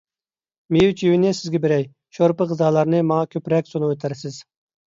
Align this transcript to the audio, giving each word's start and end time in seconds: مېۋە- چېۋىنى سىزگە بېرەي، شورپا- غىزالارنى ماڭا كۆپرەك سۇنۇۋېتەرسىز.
مېۋە- 0.75 0.95
چېۋىنى 1.01 1.33
سىزگە 1.41 1.61
بېرەي، 1.67 1.85
شورپا- 2.19 2.47
غىزالارنى 2.53 3.05
ماڭا 3.13 3.31
كۆپرەك 3.37 3.71
سۇنۇۋېتەرسىز. 3.75 4.43